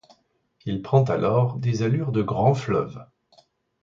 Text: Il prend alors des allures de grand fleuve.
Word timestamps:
Il 0.65 0.81
prend 0.81 1.03
alors 1.03 1.57
des 1.59 1.83
allures 1.83 2.11
de 2.11 2.23
grand 2.23 2.55
fleuve. 2.55 3.05